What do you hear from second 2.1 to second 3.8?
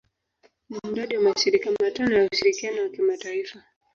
ya ushirikiano wa kimataifa.